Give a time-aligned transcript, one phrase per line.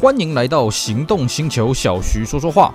[0.00, 2.72] 欢迎来到行动星球，小徐说说话。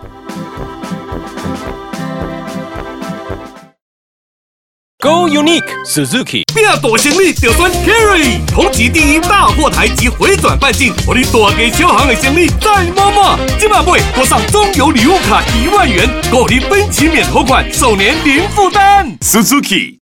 [4.99, 13.39] Go Unique Suzuki，变大行李就选 Carry，同级第一大货台及回转半径，我的大给小行的行李再摸摸。
[13.57, 19.17] 今晚会多上中油礼物卡一万元，购你分期免头款，首年零负担。
[19.21, 20.02] Suzuki。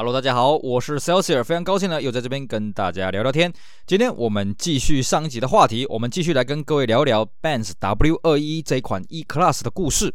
[0.00, 3.52] Hello，大家好，我是 Celsius，非常高兴呢，又在这边跟大家聊聊天。
[3.84, 10.14] 今天我们继续上一集的话题，我们继续来跟各位聊聊 Benz W 二一这一款 E-Class 的故事。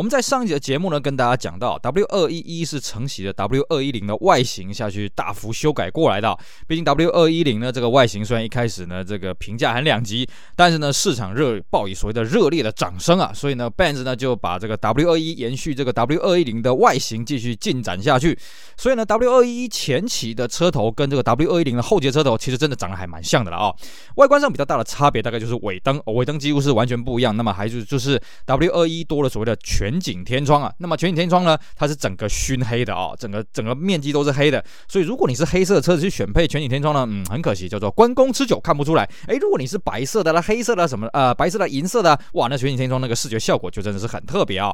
[0.00, 6.34] 我们在上一集的节目呢，跟大家讲到，W 二一一是承袭的 W 二一零的外形下去大幅修改过来的。
[6.66, 10.26] 毕竟 W 二一零呢，这个外形虽然一开始呢，这个评价很两极，
[10.56, 18.38] 但是呢，市场热报以所谓的热烈的掌声啊，所以呢，Benz 呢就把这个 W 二一延续这个 W 二一零的外形继续进展下去。
[18.78, 23.74] 所以呢，W 二一一前期的车头跟这个 W 二一零的后节车头，其实真的长得还蛮像的了啊、
[24.16, 27.36] 外观上比较大的差别，大概就是尾灯，尾灯几乎是完全不一样。
[27.36, 39.08] 那么还是就是 W 二一多了所谓的全全景天窗啊，那么全景天窗呢，它是整个熏黑的啊、整个整个面积都是黑的，所以如果你是黑色的车子去选配全景天窗呢，嗯，很可惜，叫做关公吃酒看不出来。
[39.26, 41.08] 诶，如果你是白色的啦、黑色的什么？
[41.08, 44.72] 呃，白色的、银色的，哇，那全景天窗那个视觉效果就真的是很特别啊、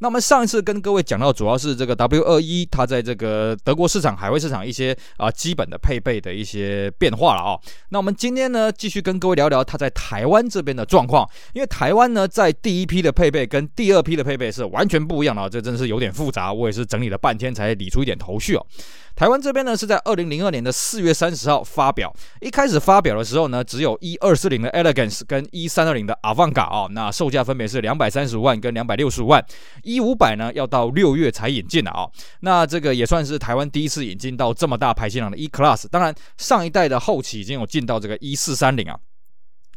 [0.00, 18.66] 那我们上一次跟各位讲到，主要是这个 W21，它在这个德国市场、海外市场一些啊、基本的配备的一些变化了啊、那我们今天呢，继续跟各位聊聊它在台湾这边的状况，因为台湾呢，在第一批的配备跟第二批的配备是完全不一样的，这真的是有点复杂，我也是整理了半天才理出一点头绪哦。
[19.16, 29.44] 台湾这边呢是在二零零二年的四月三十号发表，一开始发表的时候呢，只有一二四零的 Elegance 跟一三二零的 Avantcar 啊，那售价分别是两百三十五万跟两百六十五万，
[29.82, 32.08] 一五百呢要到六月才引进的啊，
[32.40, 38.96] 那这个也算是台湾第一次引进到这么大排气量的 E Class，当然上一代的后期已经有进到这个一四三零啊。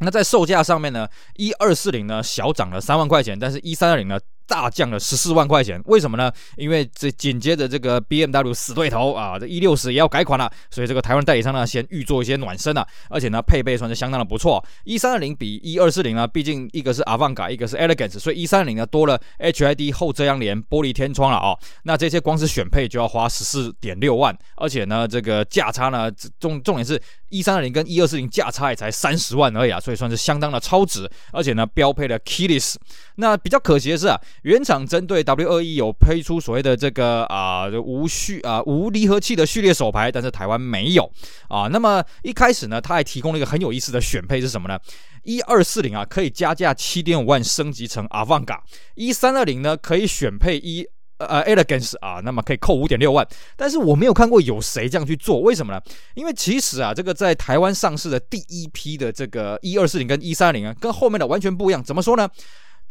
[0.03, 4.19] 那在售价上面呢，一二四零呢小涨了三万块钱，但是一三二零呢
[4.51, 5.81] 大降了十四万块钱。
[5.85, 6.29] 为什么呢？
[6.57, 14.61] 因为这紧接着这个 BMW 死对头啊，这一六十也要改款了，所以这个台湾代理商呢先预做一些暖身啊，而且呢配备算是相当的不错。
[14.83, 21.57] 一三二零比一二四零呢，毕竟一个是 Avantga 一个是 Elegance，所以一三二零呢多了 HID 后遮阳帘、玻璃天窗了啊。
[21.83, 27.01] 那这些光是选配就要花十四点六万，而且呢这个价差呢重重点是。
[27.31, 32.75] 一三二零跟一二四零价差也才三十万而已啊，所以算是相当的超值，而且呢标配了 Keyless。
[33.15, 41.09] 那比较可惜的是啊，原厂针对 W 二一有推出所谓的这个啊、无序啊无离合器的序列手排，但是台湾没有
[41.47, 41.67] 啊。
[41.67, 44.79] 那么一开始呢，它还提供了一个很有意思的选配是什么呢？
[45.23, 48.57] 一二四零啊可以加价七点五万升级成 Avanga；
[48.95, 50.85] 一三二零呢可以选配一。
[51.21, 53.23] 呃，Elegance 啊，那么可以扣五点六万，
[53.55, 55.79] 但是我没有看过有谁这样去做，为什么呢？
[56.15, 61.83] 因为其实啊，这个在台湾上市的第一批的这个一二四零跟一三零啊，跟后面的完全不一样。
[61.83, 62.27] 怎么说呢？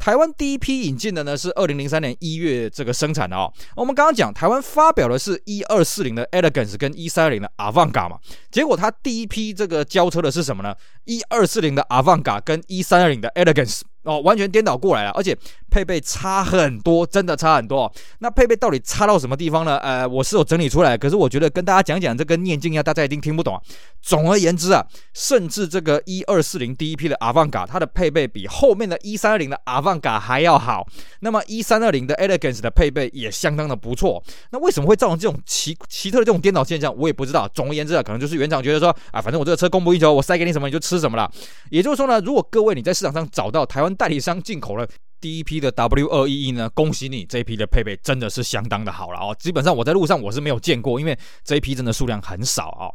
[0.01, 3.53] 台湾第一批引进的呢是二零零三年一月这个生产的哦。
[3.75, 8.17] 我们刚刚讲台湾发表的是一二四零的 Elegance 跟一三二零的 Avantga 嘛，
[8.49, 10.73] 结果他第一批这个交车的是什么呢？
[11.05, 13.81] 一二四零的 Avantga 跟一三二零的 Elegance。
[14.03, 15.37] 哦，完全颠倒过来了，而且
[15.69, 17.91] 配备差很多，真的差很多哦。
[18.19, 19.77] 那配备到底差到什么地方呢？
[19.77, 23.61] 呃，我是有整理出来，可是我觉得跟大家讲讲这跟念经一样，大家一定听不懂啊。
[24.01, 30.85] 总而言之啊，甚至这个一二四零第一批的 Avanga，它的配备比后面的一三二零的 Avanga 还要好。
[31.19, 34.23] 那么一三二零的 Elegance 的配备也相当的不错。
[34.49, 36.91] 那为什么会造成这种奇奇特的这种颠倒现象？
[36.97, 37.47] 我也不知道。
[37.53, 41.31] 总而言之啊，可能就是原厂觉得说啊，反正我这个车供不应求，我塞给你什么你就吃什么了。
[41.69, 44.87] 也就是说呢，如果各位你在市场上找到台湾代理商进口了
[45.19, 49.35] 第一批的 W 二一一呢，恭喜你，这一批的配备真的是相当的好了哦。
[49.39, 52.93] 基本上我在路上我是没有见过，因为这一批真的数量很少啊、哦。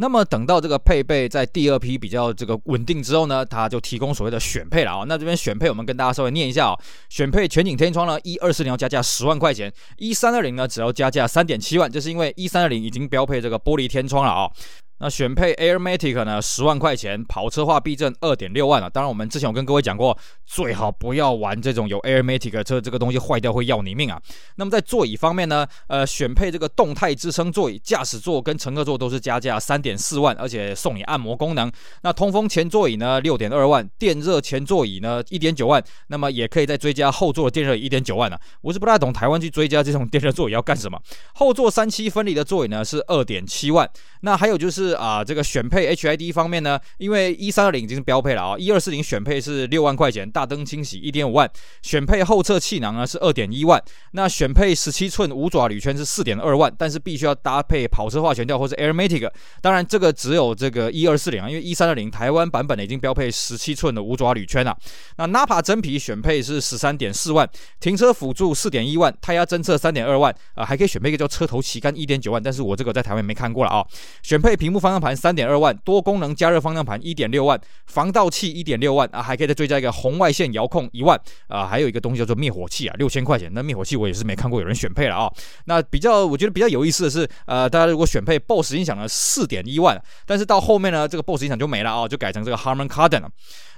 [0.00, 5.04] 那么等到这个配备在第二批比较这个稳定之后呢，它就提供所谓的选配了啊、哦。
[5.08, 6.78] 那这边选配我们跟大家稍微念一下哦。
[7.08, 14.52] 选配全景天窗呢，一二四零要加价十万块钱，一三二零呢只要加价三点七万，就是因为一三二零已经标配这个玻璃天窗了啊、哦。
[15.00, 18.90] 那选配 Airmatic 呢，十万块钱，跑车化避震二点六万啊。
[18.90, 24.20] 当然，我们之前有跟各位讲过，最好不要玩这种有 Airmatic 车，这个东西坏掉会要你命啊。
[24.56, 31.70] 那么在座椅方面呢，呃，选配这个动态支撑座椅，驾驶座跟乘客座都是加价三点四万，而且送你按摩功能。
[32.02, 35.80] 那通风前座椅呢，六点二万，电热前座椅呢，一点九万。
[36.08, 38.40] 那么也可以再追加后座的电热一点九万啊。
[38.62, 41.00] 我是不太懂台湾去追加这种电热座椅要干什么。
[41.34, 43.88] 后座三七分离的座椅呢是二点七万。
[44.22, 44.87] 那还有就是。
[44.88, 51.50] 是啊，这个选配 HID 方面呢，因为一三二零已经是标配了啊，一二四零选配是六万块钱，大灯清洗一点五万，
[51.82, 53.82] 选配后侧气囊呢是二点一万，
[54.12, 59.30] 那选配十七寸五爪铝圈是四点二万，但是必须要搭配跑车化悬吊或者 Airmatic，
[59.60, 64.76] 当然这个只有这个一二四零啊，因为一三二零台湾版本的已经标配十七寸的五爪铝圈了。
[65.16, 67.48] 那 Napa 真皮选配是十三点四万，
[67.80, 73.84] 停车辅助四点一万，胎压侦测三点二万，啊，还可以选配一个叫车头旗杆一点九万，但是我这个在台湾没看过了啊。
[74.22, 83.50] 选配屏幕方向盘三点二万，多功能加热方向盘一点六万，防盗器一点六万啊，还可以再追加一个红外线遥控一万啊，还有一个东西叫做灭火器啊，六千块钱。
[83.54, 85.32] 那灭火器我也是没看过有人选配了啊。
[85.64, 93.30] 那比较我觉得比较有意思的是，呃，大家如果选配 BOSS 音响呢，四点一万，但是到后面呢，这个 BOSS 音响就没了啊，就改成这个 Harman Kardon 了。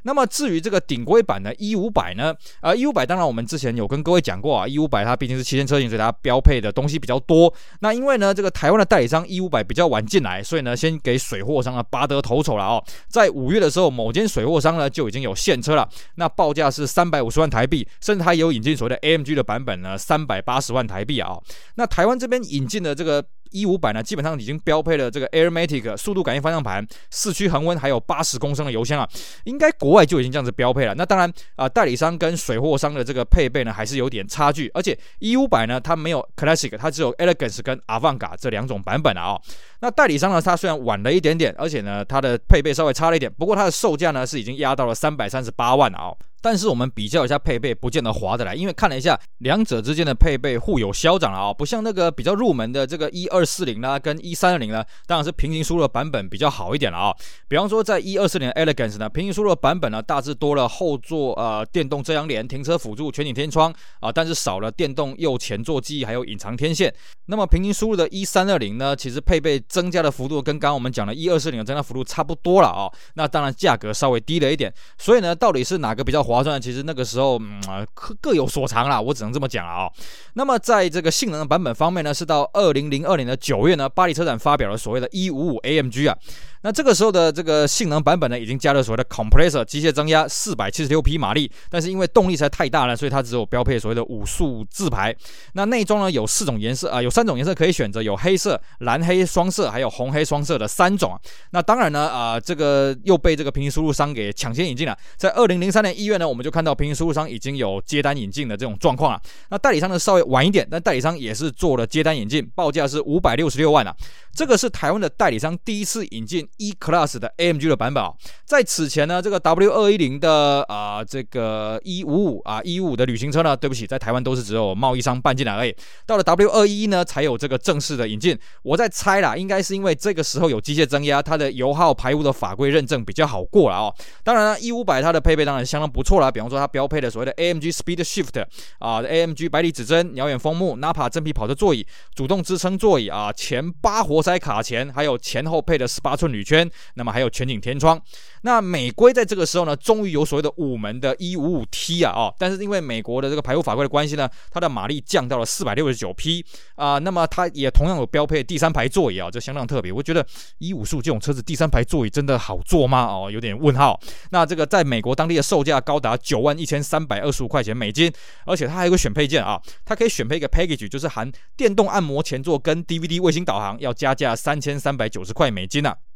[0.02, 2.35] 那么至于这个顶规版的 E 五百呢？
[2.61, 7.52] 啊，E 五百当然我们之前有跟各位讲过啊，E 五百它毕竟是旗舰车型，所以它标配的东西比较多。
[7.81, 12.82] 那因为呢，这个台湾的代理商 E 五百比较晚进来，所以呢，先给水货商啊拔得头筹了哦。
[13.08, 21.38] 在五月的时候，某间水货商呢就已经有现车了，那报价是三百五十万台币，甚至它也有引进所谓的 AMG 的版本呢，三百八十万台币啊。
[21.75, 23.25] 那台湾这边引进的这个。
[23.50, 29.08] 一五百呢，基本上已经标配了这个 Airmatic 速度感应方向盘、四驱恒温，还有八十公升的油箱啊，
[29.44, 30.94] 应该国外就已经这样子标配了。
[30.94, 34.70] 那当然啊、代理商跟水货商的这个配备呢，还是有点差距。
[34.75, 39.43] 而且一五百呢，它没有 Classic，它只有 Elegance 跟 Avanga 这两种版本啊、哦。
[39.81, 46.17] 那代理商呢，它虽然晚了一点点，而且呢，它的配备稍微差了一点，不过它的售价呢是已经压到了三百三十八万啊、哦。
[46.41, 57.15] 但是我们比较一下配备，不见得划得来，因为看了一下两者之间的配备互有消长了啊，不像那个比较入门的这个一二四零呢，跟一三二零呢，当然是平行输入的版本比较好一点了啊。
[57.49, 66.93] 比方说在一二四零 Elegance 呢，平行输入的版本呢，大致多了后座呃电动遮阳帘、停车辅助、全景天窗啊，但是少了电动右前座记忆还有隐藏天线。
[67.27, 72.91] 那么平行输入的一三二零呢，其实配备增加的幅度跟刚刚我们讲的一二四零的增加幅度差不多了啊。
[73.15, 76.61] 那当然价格稍微低了一点，所以呢，到底是哪个比较划算？
[76.61, 79.91] 其实那个时候，嗯啊，各各有所长啦，我只能这么讲啊、
[80.35, 86.17] 那么在这个性能的版本方面呢，是到二零零二年的九月呢，巴黎车展发表了所谓的一五五 AMG 啊。
[86.62, 95.15] 那这个时候的这个性能版本呢，已经加了所谓的 compressor 机械增压四百七十六匹马力，但是因为动力实在太大了，所以它只有标配所谓的五速自排。
[95.55, 101.19] 那内装呢，有四种颜色啊、有三种颜色可以选择，有黑色、蓝黑双色，还有红黑双色的三种。
[101.53, 104.95] 那当然呢，啊、呃，这个又被这个平行输入商给抢先引进了。
[105.17, 109.21] 在二零零三年一月呢，我们就看到平行输入商已经有接单引进的这种状况了。
[109.49, 113.97] 那代理商呢稍微晚一点，但代理商也是做了接单引进，报价是五百六十六万啊。
[114.35, 116.47] 这个是台湾的代理商第一次引进。
[116.58, 118.12] E Class 的 AMG 的版本啊，
[118.44, 125.75] 在此前呢，这个 W 二一零的啊、这个一五五啊，一五五的旅行车呢，对不起，在台湾都是只有贸易商办进来而已。
[126.06, 128.38] 到了 W 二一呢，才有这个正式的引进。
[128.62, 133.94] 我在猜啦，应该是因为这个时候有机械增压，它的油耗排污的法规认证比较好过了哦。
[134.23, 138.44] 当然呢，一五百它的配备当然相当不错啦，比方说它标配的所谓的 AMG Speed Shift
[138.79, 146.69] 啊，AMG 百里指针、鸟眼风幕、Nappa 真皮跑车座椅、主动支撑座椅啊，前八活塞卡钳，还有前后配的十八寸铝圈。
[146.95, 148.01] 那么还有全景天窗。
[148.43, 156.45] 那美规在这个时候呢，终于有所谓的五门的 E55T 啊，哦，但是因为美国的这个排污法规的关系呢，它的马力降到了四百六十九匹
[156.75, 156.99] 啊。
[156.99, 159.93] 那么它也同样有标配第三排座椅啊，这相当特别。
[159.93, 160.27] 我觉得
[160.61, 163.05] E55 这种车子第三排座椅真的好坐吗？
[163.05, 164.01] 哦，有点问号。
[164.31, 168.11] 那这个在美国当地的售价高达九万一千三百二十五块钱美金，
[168.47, 176.10] 而且它还有个选配件啊，它可以选配一个 package，就是含电动按摩前座跟 DVD 卫星导航，要加价三千三百九十块美金呢，啊。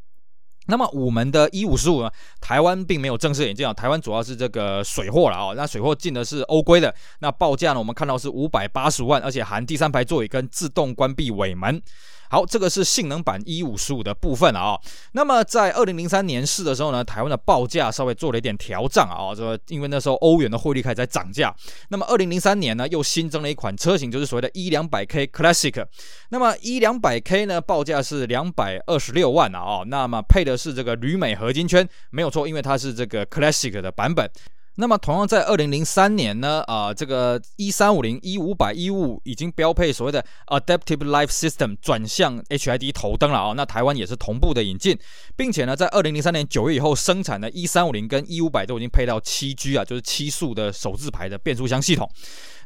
[0.67, 2.09] 那么五门的 E 五十五呢，
[2.41, 11.81] 台湾并没有正式引进啊，台湾主要是这个水货了啊，那水货进的是欧规的，那报价呢，我们看到是五百八十万，而且含第三排座椅跟自动关闭尾门。
[12.29, 14.79] 好，这个是性能版 E 五十五的部分啊、
[15.11, 21.53] 那么在二零零三年试的时候呢，台湾的报价稍微做了一点调涨啊，这个因为那时候欧元的汇率开始在涨价。
[21.89, 25.85] 那么二零零三年呢，又新增了一款车型，就是所谓的 E 两百 K Classic。
[26.29, 34.29] 那么 E 两百 K 呢，报价是两百二十六万啊，那么配的是这个铝镁合金圈，没有错，因为它是这个 Classic 的版本。
[34.77, 43.53] 那么同样在二零零三年呢，啊、这个一三五零、一五百、一五五已经标配所谓的 Adaptive Life System 转向 HID 头灯了啊、哦。
[43.55, 44.97] 那台湾也是同步的引进，
[45.35, 52.09] 并且呢，在二零零三年九月以后生产的一三五零跟一五百都已经配到七 G 啊，就是七速的手自排的变速箱系统。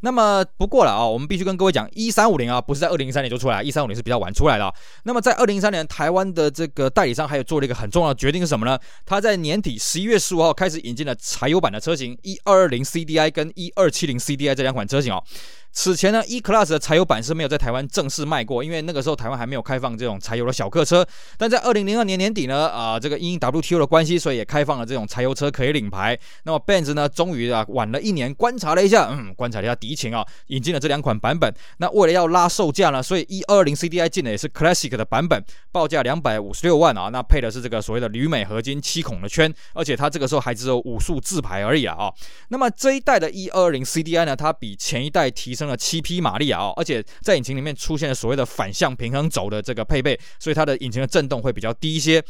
[0.02, 4.74] 那么不过了啊，我们必须跟各位讲，一三五零啊，不是在二零零三年就出来，一三五零是比较晚出来的。
[5.04, 8.80] 那么在二零零三年，台湾的这个代理商还有做了一个很重要的决定是什么呢？
[9.06, 15.24] 他在年底十一月十五号开始引进了柴油版的车型，一二二零 CDI 跟一二七零 CDI 这两款车型哦。
[15.72, 21.06] 此前呢，E Class 的柴油版是没有在台湾正式卖过，因为那个时候台湾还没有开放这种柴油的小客车。
[21.38, 26.20] 但在二零零二年年底呢，啊、这个因 WTO 的关系，所以也开放了这种柴油车可以领牌。
[26.44, 31.54] 那么 Benz 呢，终于啊晚了一年，观察了一下，嗯，观察了一下敌情啊，引进了这两款版本。
[31.78, 42.12] 那为了要拉售价呢，所以 E 二零 CDI 进的也是 Classic 的版本，报价两百五十六万啊，那配的是这个所谓的铝镁合金七孔的圈，而且它这个时候还只有五速自排而已啊。
[42.50, 52.24] 那么这一代的 E 二二零 CDI 呢，它比前一代提升了七匹马力啊，而且在引擎里面出现了所谓的反向平衡轴的这个配备，所以它的引擎的震动会比较低一些。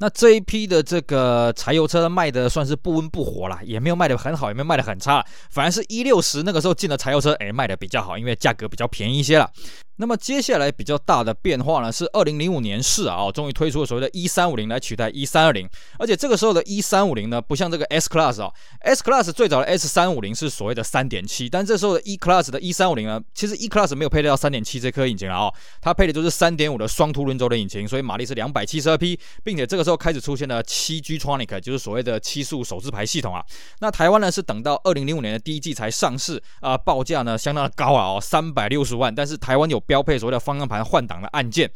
[0.00, 9.50] 那这一批的这个柴油车卖的算是不温不火啦，也没有卖的很好，也没有卖的很差，反而是一六十那个时候进的柴油车，哎，卖的比较好，因为价格比较便宜一些了。
[10.00, 18.48] 那么接下来比较大的变化呢，是二零零五年式啊，终于推出了所谓的 E 三五零来取代 E 三二零，而且这个时候的 E 三五零呢，不像这个 S Class 啊
[18.80, 33.44] ，S Class 最早的 S 三五零是所谓的三点七，但这时候的 E Class 的 E 三五零呢，其实 E Class 没有配到三点七这颗引擎啊，它配的就是三点五的双凸轮轴的引擎，所以马力是两百七十二匹，并且这个时候开始出现了七 G Tronic，就是所谓的七速手自排系统啊。
[33.80, 41.68] 那台湾呢是等到二零零五年的第一季才上市啊，报价呢相当的高啊，哦，三百六十万，但是台湾有标配所谓的方向盘换挡的按键，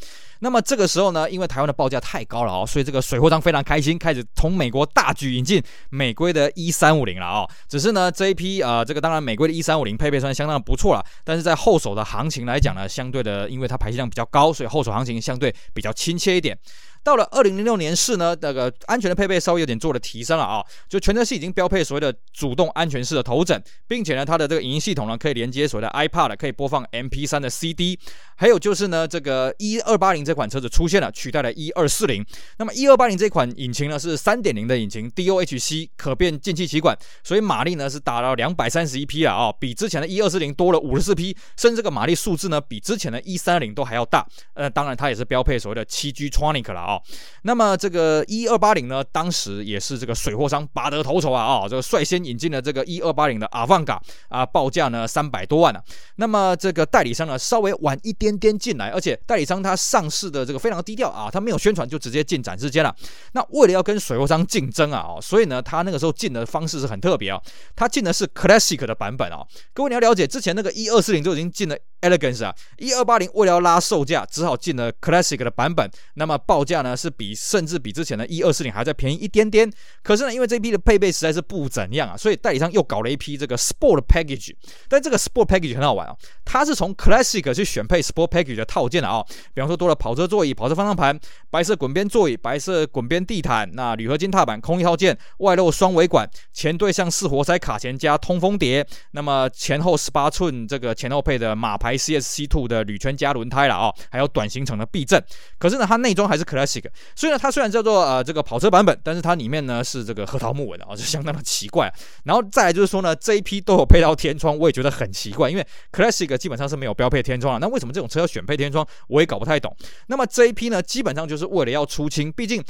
[0.42, 7.48] 那么这个时候呢，因为台湾的报价太高了哦，所以这个水货商非常开心，开始从美国大举引进美规的 E 三五零了哦。
[7.68, 16.58] 只是呢，这一批呃，这个当然美规的 E 三五零配备算相当不错了，但是在后手的行情来讲呢，相对的，因为它排气量比较高，所以后手行情相对比较亲切一点。
[17.04, 27.98] 到了二零零六年式呢，那个安全的配备稍微有点做了提升了啊，就全车系已经标配所谓的主动安全式的头枕，并且呢，它的这个影音系统呢可以连接所谓的 iPad，可以播放 MP3 的 CD，
[28.36, 32.24] 还有就是呢，这个一二八零这这款车子出现了，取代了 E 二四零。
[32.56, 44.26] 那么 E 二八零这款引擎呢是三点零的引擎，DOHC 可变进气歧管，所以马力呢是达到两百三十一匹了啊，比之前的 E 二四零多了五十四匹，甚至这个马力数字呢比之前的 E 三二零都还要大。
[44.54, 46.98] 呃，当然它也是标配所谓的七 G Tronic 了啊。
[47.42, 53.98] 那么这个 E 二八零呢，当时也是这个水货商拔得头筹啊啊、哦，这个率先引进了这个 E 二八零的 Avanca
[54.28, 55.84] 啊，报价呢三百多万呢、啊。
[56.16, 62.94] 那么这个代理商呢稍微晚一点点进来，而且代理商他上市是的这个非常低调啊，他没有宣传就直接进展示间了。
[63.32, 67.40] 那为了要跟水货商竞争啊，哦所以呢他那个时候进的方式是很特别啊，
[67.74, 69.44] 他进的是 Classic 的版本啊。
[69.74, 71.76] 各位你要了解，之前那个一二四零就已经进了。
[72.02, 75.90] Elegance 啊一二八零为了要拉售价，只好进了 Classic 的版本。
[76.14, 79.70] 那么报价呢是比甚至比之前的一二四零还要再便宜一点点。
[80.02, 84.52] 可是呢，因为这批的配备实在是不怎样啊，所以代理商又搞了一批这个 Sport Package。
[84.88, 89.24] 但这个 Sport Package 很好玩啊，它是从 Classic 去选配 Sport Package 的套件的啊。
[89.54, 91.16] 比方说多了跑车座椅、跑车方向盘、
[91.50, 98.84] 白色滚边座椅、白色滚边地毯、那铝合金踏板、空翼套件、外露双尾管、前对向四活塞卡钳加通风碟。
[99.12, 101.91] 那么前后十八寸这个前后配的马牌。
[101.92, 105.22] A C S C Two 的铝圈加轮胎了啊、还有短行程的避震，
[105.58, 106.84] 可是呢，它内装还是 Classic，
[107.14, 111.92] 所以呢，它虽然叫做呃这个跑车版本，但是它里面呢是这个核桃木纹的啊，就相当的奇怪。
[112.24, 119.76] 然后再来就是说呢，这一批都有配到天窗，我也觉得很奇怪，因为 Classic 基本上是没有标配天窗的，那为什么这种车要选配天窗，我也搞不太懂。
[120.06, 122.62] 那么这一批呢，基本上就是为了要出清，毕竟。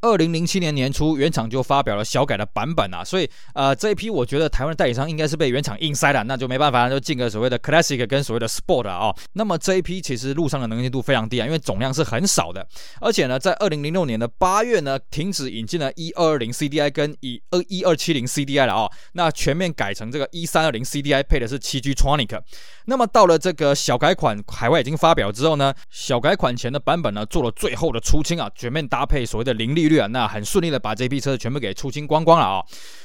[0.00, 12.66] 二零零七年年初，原厂就发表了小改的版本啊，所以呃这一批我觉得台湾的代理商应该是被原厂硬塞了，那就没办法，就进个所谓的 Classic 跟所谓的 Sport 啊、那么这一批其实路上的能见度非常低啊，因为总量是很少的，
[13.00, 22.40] 而且呢，在二零零六年的八月呢，停止引进了 E 二二零 CDI 跟 E 二一二七零 CDI 了啊、那全面改成这个 E 三二零 CDI 配的是七 G Tronic。
[22.86, 32.64] 那么到了这个小改款海外已经发表之后呢，小改款前的版本呢做了最后的出清啊，全面搭配所谓的零利啊，那很顺利的把这批车子全部给出清光光了啊、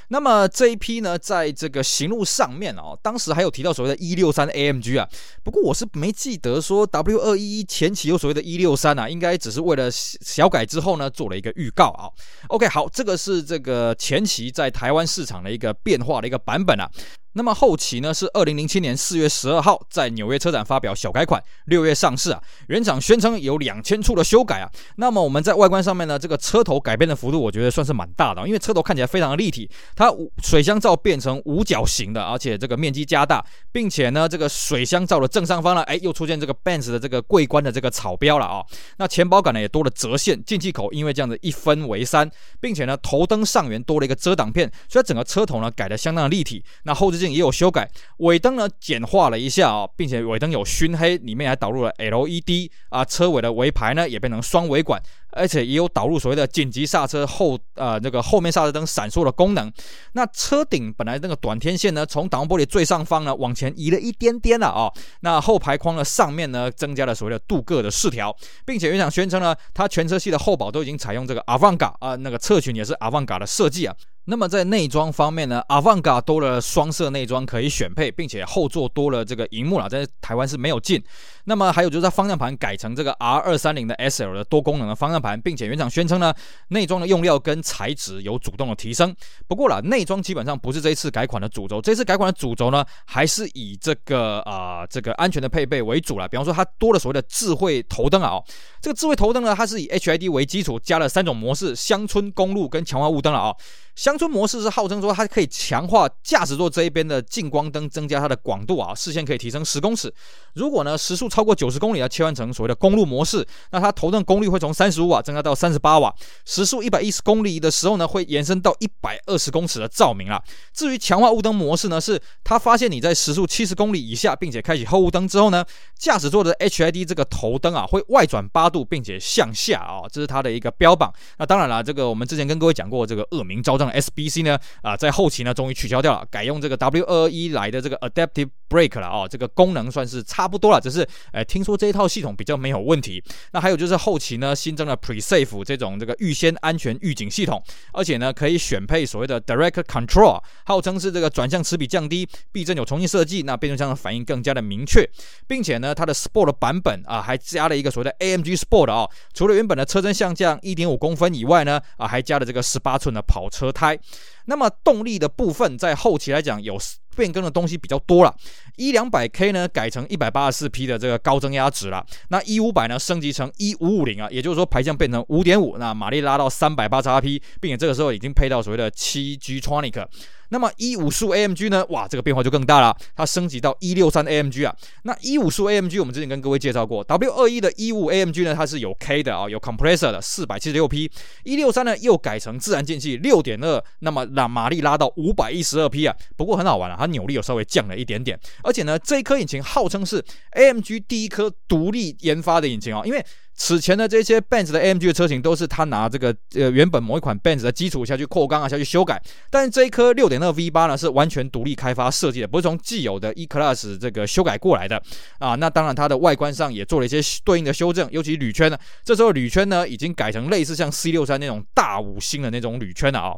[0.10, 5.08] 那么这一批呢，在这个行路上面哦，当时还有提到所谓的一六三 AMG 啊，
[5.44, 12.10] 不过我是没记得说 W 二一一前期有所谓的一六三啊，应该只是为了小改之后呢做了一个预告啊。
[12.50, 16.90] OK，好，这个是这个前期在台湾市场的一个变化的一个版本啊。
[17.38, 22.42] 那么后期呢，是二零零七年四月十二号在纽约车展发表小改款，六月上市啊。
[22.70, 24.72] 原厂宣称有两千处的修改啊。
[24.96, 30.10] 那么我们在外观上面呢，这个车头改变的幅度，我觉得算是蛮大的，因为车头看起来非常的立体，它
[30.42, 38.64] 水箱罩变成五角形的，而且这个面积加大，并且呢，这个水箱罩的正上方呢，哎，又出现这个 Benz 的这个桂冠的这个草标了啊。
[38.96, 46.64] 那前保杆呢也多了折线，进气口因为这样子一分为三，并且呢，头灯上缘多了一个遮挡片，所以整个车头呢改的相当的立体。
[46.84, 55.02] 那后置也有修改，尾灯呢简化了一下啊、哦，并且尾灯有熏黑，里面还导入了 LED 啊，车尾的尾排呢也变成双尾管。
[55.38, 59.70] 而且也有导入所谓的紧急刹车后，呃，那个后面刹车灯闪烁的功能。
[60.14, 64.90] 那车顶本来那个短天线呢，从挡风玻璃最上方呢往前移了一点点了啊、
[65.20, 68.34] 那后排框的上面呢，增加了所谓的镀铬的饰条，
[68.66, 73.94] 并且原厂宣称呢，它全车系的后保都已经采用这个 Avanca 啊，那个侧裙也是 Avanca 的设计啊。
[74.28, 81.04] 那么在内装方面呢，Avanca 多了双色内装可以选配，并且后座多了这个荧幕了，在台湾是没有进。
[81.46, 86.34] 那么还有就是它方向盘改成这个 R 二三零的 SL 的多功能的方向盘，并且原厂宣称呢，
[86.70, 89.16] 内装的用料跟材质有主动的提升。
[89.48, 96.28] 不过啦，内装基本上不是这一次改款的主轴，这次改款的主轴呢，还是以这个啊、这个安全的配备为主了。
[96.28, 98.42] 比方说它多了所谓的智慧头灯啊、
[98.82, 103.58] 这个智慧头灯呢，它是以 HID 为基础，加了三种模式：乡村、公路跟强化雾灯了啊、哦。
[103.96, 110.14] 乡村模式是号称说它可以强化驾驶座这一边的近光灯，增加它的广度啊，视线可以提升十公尺。
[110.54, 116.16] 如果呢时速超过九十公里，要切换成所谓的公路模式，那它头灯功率会从三十五瓦增加到三十八瓦，
[116.46, 120.42] 时速一百一十公里的时候呢，会延伸到一百二十公尺的照明了。
[120.74, 125.66] 至于强化雾灯模式呢，是它发现你在时速七十公里以下，并且开启后雾灯之后呢，
[126.00, 131.14] 驾驶座的 HID 这个头灯啊会外转八度，并且向下啊，这是它的一个标榜。
[131.38, 133.96] 那当然了，这个我们之前跟各位讲过，这个恶名昭彰的。
[134.06, 143.24] SBC 呢啊，在后期呢，终于取消掉了，改用这个 W221 来的这个 Adaptive Brake 了哦，这个功能算是差不多了，只是哎，听说这一套系统比较没有问题。
[143.52, 147.62] 那还有就是后期呢，新增了 Pre-Safe 这种这个预先安全预警系统，
[147.94, 155.10] 而且呢，可以选配所谓的 Direct Control，号称是这个转向齿比降低，避震有重新设计，那变速箱的反应更加的明确，
[155.48, 164.00] 并且呢，它的 Sport 版本啊，还加了一个所谓的 AMG Sport 啊，除了原本的车身下降一点五公分以外呢，啊，还加了这个十八寸的跑车胎。
[164.48, 166.78] 那么动力的部分，在后期来讲有
[167.16, 168.36] 变更的东西比较多了。
[168.76, 172.06] 一两百 K 呢改成一百八十四 p 的这个高增压值了。
[172.28, 180.06] 那一五百呢升级成一五五零啊，也就是说排量变成五点五，那马力拉到三百八十二 p，，并且这个时候已经配到所谓的七 G Tronic。
[180.50, 181.86] 那么一五速 AMG 呢？
[181.90, 184.76] 哇，这个变化就更大了，它升级到一六三 AMG 啊。
[185.04, 191.10] 那一五速 AMG 我们之前跟各位介绍过，W 二一的一五 AMG 呢，它是有 K 的啊，有 compressor 的，四百七十六匹。
[191.44, 196.16] 一六三呢又改成自然进气，六点二，那么让马力拉到五百一十二匹啊。
[196.36, 203.26] 不过很好玩啊，它扭力有稍微降了一点点，而且呢，这一颗引擎号称是 AMG 第一颗独立研发的引擎啊，因为。
[203.56, 215.02] 此前的这些 Benz 的 AMG 的车型都是他拿这个呃原本某一款 Benz 的基础下去扩缸啊，下去修改，但是这一颗6.2 V8 呢是完全独立开发设计的，不是从既有的 E-Class 这个修改过来的
[215.40, 215.56] 啊。
[215.56, 223.36] 那当然它的外观上也做了一些对应的修正，尤其铝圈呢，这时候铝圈呢已经改成类似像 C63 那种大五星的那种铝圈了啊。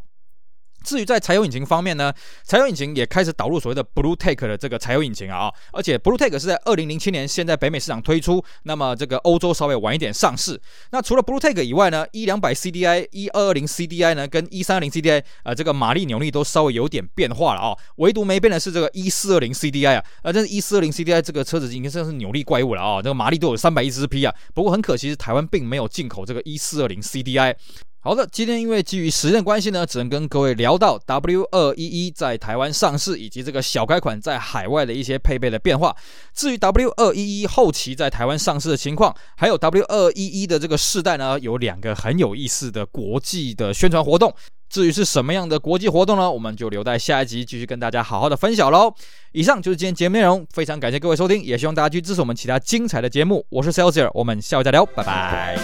[0.87, 2.13] 至于在柴油引擎方面呢，
[2.45, 10.57] 柴油引擎也开始导入所谓的 BlueTEC 的这个柴油引擎啊，而且 BlueTEC 是在二零零七年先在北美市场推出，那么这个欧洲稍微晚一点上市。
[10.91, 27.55] 那除了 BlueTEC 以外呢一两百 CDI、一二二零 CDI 呢，跟一三二零 CDI 呃，这个马力扭力都稍微有点变化了啊，唯独没变的是这个一四二零 CDI 啊，呃，但是 E 四二零 CDI 这个车子已经算是扭力怪物了啊，这个马力都有三百一十匹啊，不过很可惜是台湾并没有进口这个一四二零 CDI。
[28.07, 35.93] 好的，今天因为基于时间关系呢，只能跟各位聊到 W 二一一在台湾上市以及这个小改款在海外的一些配备的变化。
[36.33, 44.33] 至于 W 二一一后期在台湾上市的情况，还有 W 二一一的这个世代呢，有两个很有意思的国际的宣传活动。
[44.69, 46.31] 至于是什么样的国际活动呢？
[46.31, 48.93] 我们就留在下一集继续跟大家好好的分享喽。
[49.33, 53.45] 以上就是今天节目内容，非常感谢各位收听，也希望大家去支持我们其他精彩的节目。
[53.49, 55.57] 我是 Celsius，我们下回再聊，拜拜。